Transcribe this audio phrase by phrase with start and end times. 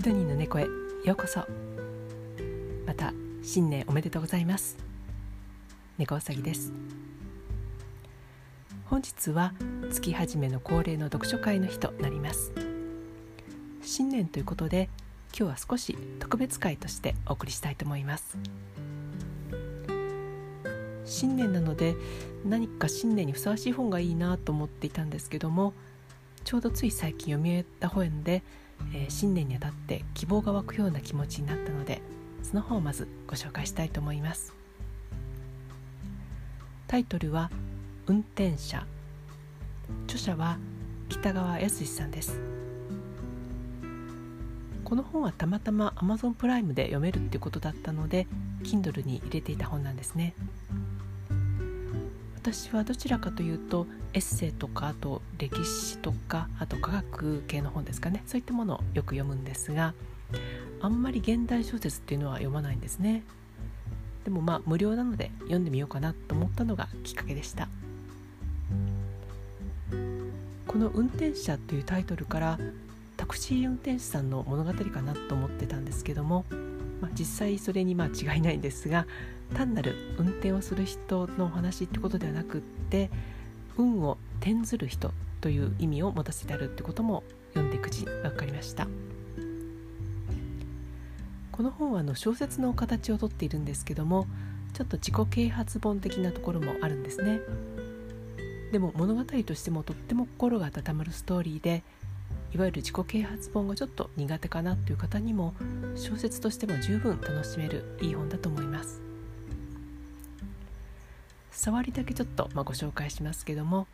[0.00, 0.62] シドニーの猫へ
[1.04, 1.40] ようこそ。
[2.86, 3.12] また
[3.42, 4.78] 新年おめでとうございます。
[5.98, 6.72] 猫うさぎです。
[8.86, 9.52] 本日は
[9.90, 12.50] 月始めの恒例の読書会の日となります。
[13.82, 14.88] 新年ということで
[15.38, 18.38] 今日は少し特別会としてお送りしたいと思います。
[21.04, 21.94] 新年なので
[22.46, 25.74] 何か新年にふさわしい本がいいなと思っていたんですけども
[26.44, 28.42] ちょうどつい最近読み終えた本で、
[28.92, 32.02] えー、新年にあたって希望が湧くような気持ちになったので
[32.42, 34.54] その本をまずご紹介したいと思います。
[36.86, 37.50] タイトルは
[38.06, 38.84] 「運転者」
[40.06, 40.58] 著者は
[41.08, 42.40] 北川康さんです。
[44.84, 48.26] この本はたまたま Amazon プライムで読めるっていうことだったので
[48.64, 50.34] Kindle に入れていた本なんですね。
[52.42, 58.22] 私はどちらかというとエッセイとかあと歴史とかあと科学系の本ですかね。
[58.26, 59.92] そういったものをよく読むんですが
[60.80, 63.24] あんまり現代小説っていうのは読まないんですね。
[64.24, 67.68] でもまあ無料なので読んでみようかなと思ったのがきっかけでした。
[70.66, 72.58] この「運転者」というタイトルから
[73.18, 76.46] タクシー運転手さんの物語かなと思ってたんですけども、
[77.00, 79.06] まあ、実際それにまあ違いないんですが
[79.54, 83.10] 単なる運転をする人のお話ってことではなくって
[83.76, 88.86] 運を転ずる人という意味を持たせてあるってことも読んでいくうちに分かりました。
[91.52, 94.26] この本はあの小説の形をとっているんですけども
[94.72, 97.40] ちょっと自己啓発本的なところもあるんですね。
[98.72, 101.82] でも物語としてもとっても心が温まるストーリーで
[102.52, 105.54] いわゆる自己啓発本がちょっと苦手かなという方にも
[105.94, 109.00] 小説としても十分楽しめるいい本だと思います。
[111.52, 113.86] 触りだけちょっと、まあ、ご紹介しますけども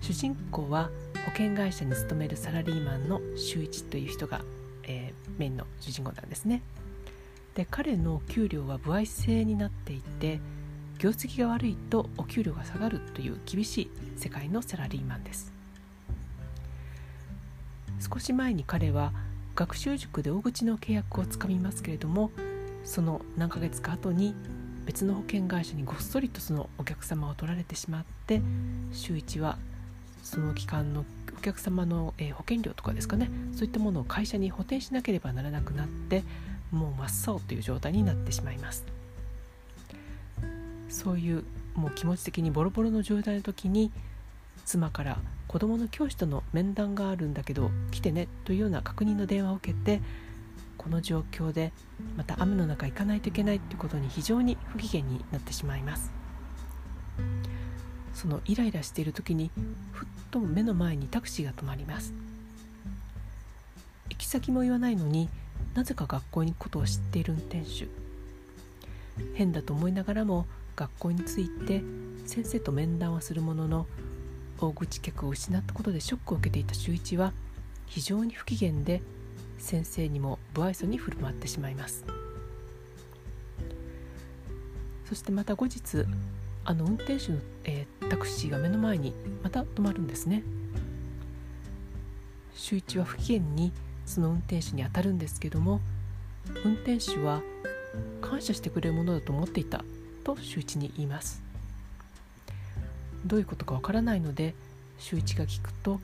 [0.00, 0.90] 主人公は
[1.24, 4.42] 保険会社に勤めるサラリーマンの周一という人が、
[4.84, 6.62] えー、メインの主人公なんですね。
[7.56, 10.40] で彼の給料は歩合制になっていて
[10.98, 15.55] 業績が悪いとお給料が下がるという厳しい世界のサラリーマンです。
[18.12, 19.12] 少し前に彼は
[19.54, 22.30] 学習塾で大口の契約をつかみますけれども
[22.84, 24.34] その何ヶ月か後に
[24.84, 28.40] 別の保険会社にごっそりとそのお客様を取られてしまって
[28.92, 29.58] 週一は
[30.22, 31.04] その期間の
[31.36, 36.22] お客様の、えー、保険料とかですかねそういったものを会社に補填しなければならなくなって
[36.70, 38.84] もう真っ青という状態になってしまいます。
[40.88, 41.44] そういう
[41.74, 43.92] もう気持ち的にボロボロの状態の時に
[44.64, 45.18] 妻から
[45.56, 50.02] 子どもの教師との面談があるんだけど来てねというような確認の電話を受けて
[50.76, 51.72] この状況で
[52.14, 56.12] また雨の中行かないといけないということに非常に不機嫌になってしまいます。
[58.12, 59.50] そのイライラしている時に
[59.92, 62.12] ふっと目の前にタクシーが止まります。
[64.10, 65.30] 行き先も言わないのに
[65.74, 67.88] なぜか学校に行くことを知っている運転手
[69.32, 70.44] 変だと思いながらも
[70.76, 71.82] 学校に着いて
[72.26, 73.86] 先生と面談はするものの
[74.58, 77.32] 大口客を失ったことでショックを受けていた周一は
[77.86, 79.02] 非常に不機嫌で
[79.58, 82.04] 先生にも不愛想に振る舞ってしまいます。
[85.08, 86.04] そしてまた後日
[86.64, 90.42] あの運転手の、えー、タクシーが目の前にまた止まるんですね。
[92.54, 93.72] 周一は不機嫌に
[94.04, 95.80] その運転手に当たるんですけども
[96.64, 97.42] 運転手は
[98.20, 99.84] 感謝してくれるものだと思っていた
[100.24, 101.45] と周一に言います。
[103.26, 104.54] どういうことかわからないので
[104.98, 106.00] 周一が聞くと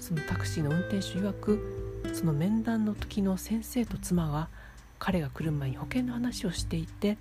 [0.00, 4.48] そのタクシーの運転手曰くその面談の時の先生と妻は
[4.98, 7.18] 彼が来る前に保険の話をしていて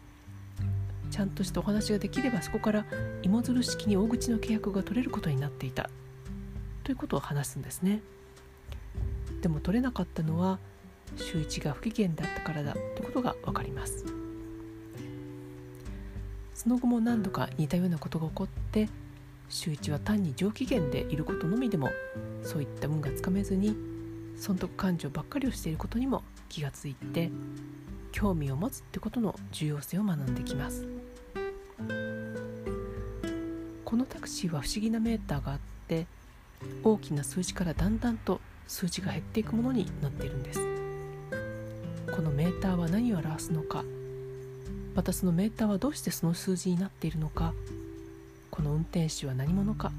[1.12, 2.85] ちゃんとしたお話ができればそこから
[3.23, 5.89] 芋づる式に大口の契約が取れることになっていた。
[6.84, 8.01] ということを話すんですね。
[9.41, 10.59] でも取れなかったのは
[11.16, 14.26] 周一が不機嫌だったからだということが分かります。
[16.68, 18.90] その後も何度か似たようなことが起こって
[19.48, 21.90] 周一は単に上機嫌でいることのみでも
[22.44, 23.74] そういった運がつかめずに
[24.38, 27.31] 損得感情ばっかりをしていることにも気がついて
[28.12, 30.86] 興味を持つってことの重要性を学んできます。
[33.86, 36.06] このタクシーは不思議なメーターがあって
[36.84, 40.60] 大きな数字からだんだんと数字が減っていくものになっているんです。
[42.14, 43.86] このメーターは何を表すのか
[44.97, 47.53] またそのメーターはどうしてその数字になっているのか
[48.49, 49.91] この運転手は何者か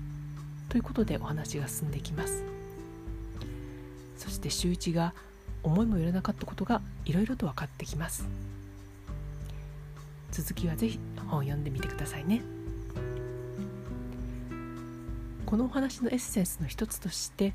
[0.68, 2.42] ということでお話が進んでいきます。
[4.16, 5.14] そして周一が
[5.62, 8.26] 思いもよらなかったことがいろいろと分かってきます。
[10.32, 10.98] 続きはぜひ
[11.28, 12.42] 本を読んでみてくださいね。
[15.46, 17.54] このお話のエッセンスの一つとして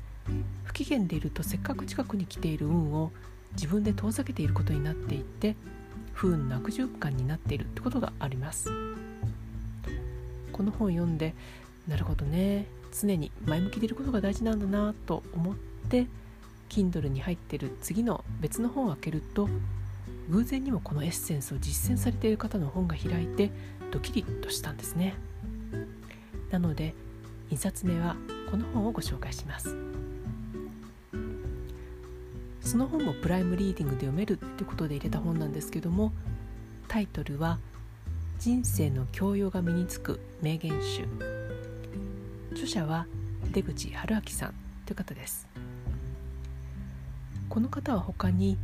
[0.64, 3.12] 不機嫌でいるとせっかく近くに来ている運を
[3.52, 5.56] 自分で遠ざけていることになっていて
[6.14, 8.70] 不運な悪循環になっているってことがあります。
[10.52, 11.34] この本を読んで
[11.86, 12.66] なるほどね。
[12.92, 15.54] 常に前向きでいることが大事なんだなと思っ
[15.90, 16.06] て
[16.68, 19.48] Kindle に入ってる次の別の本を開けると
[20.30, 23.50] 偶然にもこのエッセンスを実践されている方の本が開いて
[23.90, 25.14] ドキリとしたんですね。
[26.50, 26.94] なので
[27.50, 28.16] 2冊目は
[28.50, 29.76] この本をご紹介します。
[32.64, 36.12] その本もプライムリーディングで読めるってことで入れた本なんですけども
[36.88, 37.58] タイトルは
[38.40, 41.04] 「人生の教養が身につく名言集」
[42.52, 43.06] 著者は
[43.52, 44.54] 出口春明さん
[44.86, 45.46] という方です。
[47.48, 48.58] この方は他に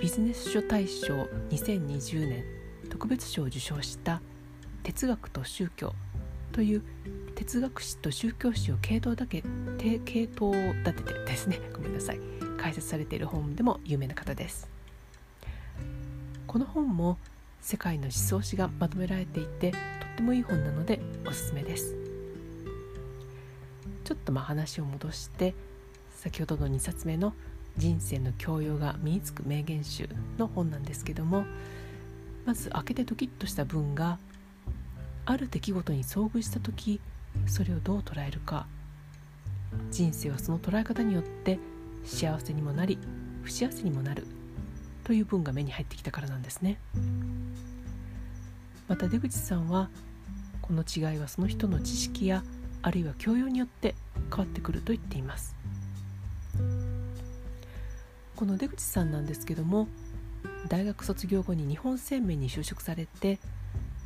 [0.00, 2.44] ビジネス書大賞2020年
[2.88, 4.22] 特別賞を受賞した
[4.82, 5.94] 「哲学と宗教」
[6.52, 6.82] という
[7.34, 9.42] 哲学史と宗教史を系統だけ
[10.04, 12.43] 系統を立ててですねごめんなさい。
[12.64, 14.70] 解説されている本でも有名な方です。
[16.46, 17.18] この本も
[17.60, 19.80] 世界の思想史がまとめられていてとっ
[20.16, 21.94] てもいい本なのでおすすめです。
[24.04, 25.54] ちょっとまあ話を戻して
[26.16, 27.34] 先ほどの2冊目の
[27.76, 30.08] 「人生の教養が身につく名言集」
[30.38, 31.44] の本なんですけども
[32.46, 34.18] まず開けてドキッとした文が
[35.26, 36.98] ある出来事に遭遇した時
[37.46, 38.66] それをどう捉えるか。
[39.90, 41.58] 人生はその捉え方によって
[42.04, 42.98] 幸せにもなり
[43.42, 44.26] 不幸せにもなる
[45.04, 46.78] という文が目に入ってきたからなんですね
[48.88, 49.88] また出口さんは
[50.62, 52.42] この違いはその人の知識や
[52.82, 53.94] あるいは教養によって
[54.30, 55.54] 変わってくると言っています
[58.36, 59.88] この出口さんなんですけども
[60.68, 63.38] 大学卒業後に日本生命に就職されて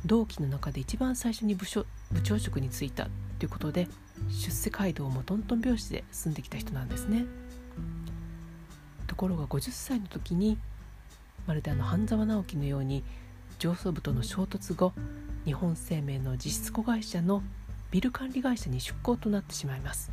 [0.05, 3.07] 同期の中で一番最初に部署部長職に就いた
[3.37, 3.87] ということで
[4.29, 7.25] 出世街道もトントン拍子で進んできた人なんですね。
[9.07, 10.57] ところが50歳の時に
[11.47, 13.03] まるであの半沢直樹のように
[13.57, 14.93] 上層部との衝突後
[15.45, 17.43] 日本生命の実質子会社の
[17.91, 20.11] ビル管理会社に出向となってしまいます。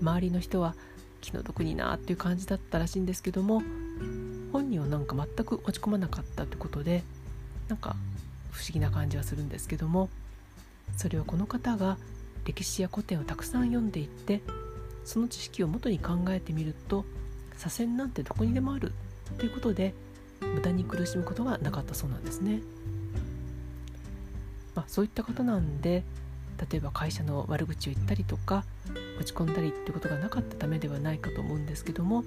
[0.00, 0.74] 周りの人は
[1.20, 3.62] 気の毒になっていう感じだったらしいんですけども
[4.52, 7.02] 本人はなんか全く落ち込まなかったってことで
[7.68, 7.96] なんか
[8.52, 10.08] 不思議な感じはするんですけども
[10.96, 11.98] それはこの方が
[12.44, 14.40] 歴史や古典をたくさん読んでいって
[15.06, 17.06] その知識を元に考えてみると
[17.56, 18.92] 左遷なんてどこにでもある
[19.38, 19.94] ということで
[20.40, 22.60] 無駄に苦しむことがなかったそうなんですね。
[24.74, 26.02] まあ、そういった方なんで
[26.70, 28.64] 例えば会社の悪口を言ったりとか
[29.18, 32.24] 落ち込んだりってことがなかったためではないかと思うんですけども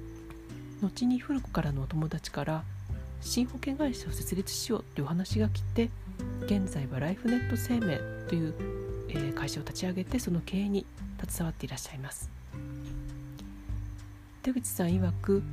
[0.81, 2.64] 後に古くからのお友達から
[3.22, 5.90] 新保険会社を設立しようというお話が来て
[6.46, 8.54] 現在はライフネット生命という、
[9.36, 10.86] 会社を立ち上げてその経営に
[11.20, 12.39] 携わっていらっしゃいます。
[14.50, 15.44] 出口さん曰く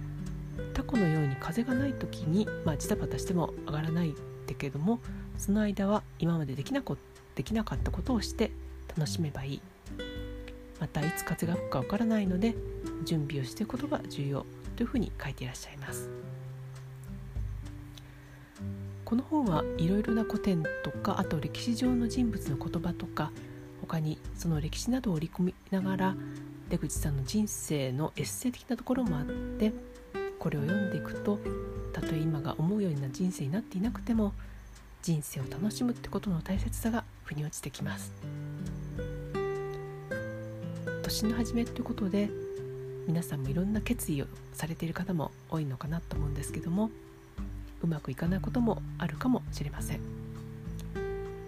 [0.72, 4.12] タコのように風がない時に、まあ、ジタバタしても上がらないっ
[4.46, 5.00] てけども
[5.36, 6.96] その間は今までできなこ
[7.34, 8.52] できなかったことをして
[8.96, 9.62] 楽しめばいい。
[10.80, 12.54] またいつ風が吹くかわからないので
[13.04, 14.46] 準備をしていくことが重要
[14.76, 16.08] というふうに書いていらっしゃいます。
[19.04, 23.30] この本はいろいろな古典とかあと歴史上の人物の言葉とか
[23.86, 26.14] 他にその歴史などを織り込みながら
[26.68, 29.72] 出口さんの人生のエッセイ的なところもあって
[30.38, 31.38] これを読んでいくと
[31.92, 34.32] たとえ今が思うような人生になっていなくても
[35.02, 38.12] 人生を楽しむってことの大切さが腑に落ちてきます。
[41.02, 42.28] 年の初めということで
[43.06, 46.90] 皆さんもいろんな決意をされている方も多いのかなと思うんですけども
[47.80, 50.00] うまくいかないこともあるかもしれません。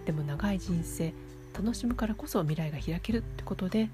[0.05, 1.13] でも長い人生
[1.53, 3.89] 楽しむからこそ未来が開けるってことで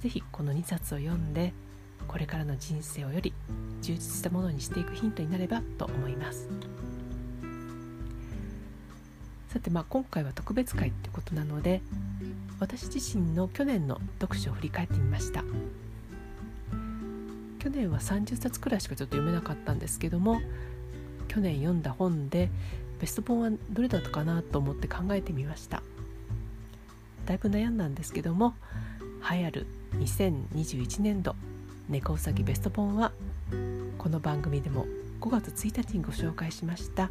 [0.00, 1.52] 是非この2冊を読んで
[2.08, 3.32] これからの人生をより
[3.82, 6.48] 充実したものにしていくヒントになればと思います。
[9.48, 11.82] さてまあ今回は特別会ってことなので
[12.60, 15.44] 私自身の去年の読書を振り返ってみました。
[17.58, 20.40] 去年は30冊くらいしかちょっと読めなかったんですけども
[21.28, 22.48] 去年読んだ本で
[23.00, 25.82] ベスト本はどれだったかなと思って考えてみました。
[27.26, 28.54] だいぶ悩んだんですけども
[29.30, 31.34] 流行る2021年度
[31.88, 33.12] 猫うさぎベスト本は
[33.98, 34.86] この番組でも
[35.20, 37.10] 5月1日にご紹介しました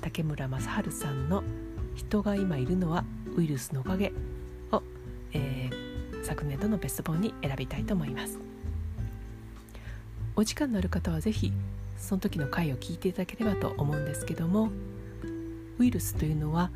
[0.00, 1.44] 竹村正治さんの
[1.94, 3.04] 「人が今いるのは
[3.36, 4.12] ウイルスのおかげ
[4.72, 4.82] を」
[5.32, 8.38] えー、昨年度のベスト本に選びたいと思います。
[10.34, 11.52] お時間のある方は是非
[11.96, 14.70] その時の回を聞いていただければと思うんですけども
[15.78, 16.70] ウイルスというのは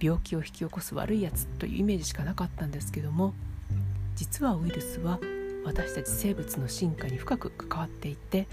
[0.00, 3.34] 病気を引き起こす悪いやつというイメージしかなかったんですけども
[4.16, 5.18] 実はウイルスは
[5.64, 8.46] 私たち生物の進化に深く関わっていて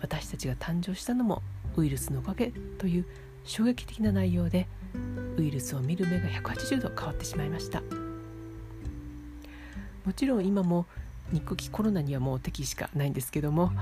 [0.00, 1.42] 私たちが誕生したのも
[1.76, 3.06] ウイルスのおかげという
[3.44, 4.66] 衝撃的な内容で
[5.36, 7.82] ウイルスを見る目が180度変わってしまいました。
[10.04, 10.86] もちろん今も
[11.32, 13.72] 憎きコロナにはもう敵しかないんですけども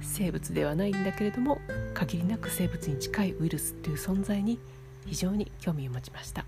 [0.00, 1.58] 生物ではないんだけれども
[1.92, 4.60] 限りなく生物に近いウイルスという存在に
[5.06, 6.44] 非常に興味を持ちました。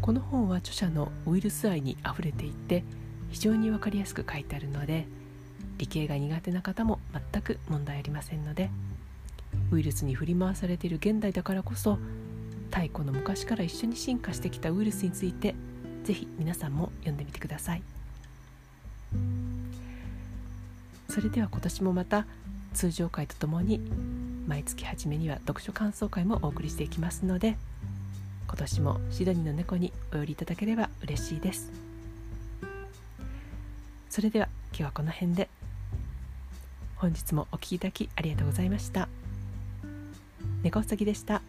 [0.00, 2.82] この本は著者のウイルス愛にあふれていて
[3.30, 5.06] 非常に分かりやすく書いてあるので
[5.78, 6.98] 理系が苦手な方も
[7.32, 8.68] 全く問題ありませんので
[9.70, 11.98] ウイルスに振り回されている現代だからこそ
[12.72, 15.54] 太古の昔から一緒に進化してきたウイルスについて
[16.02, 17.82] ぜひ皆さんも読んでみてください。
[21.08, 22.26] それでは今年もまた
[22.72, 23.80] 通常回とともに
[24.46, 27.56] 毎月初めには読書感想会もお送りしていきますので
[28.48, 31.70] 今年もシドニーの猫にお寄りいただければ嬉しいです。
[34.10, 35.48] それでは今日はこの辺で
[36.96, 39.08] 本日もお聴きいただきありがとうございました。
[40.62, 41.42] 猫うさぎでした。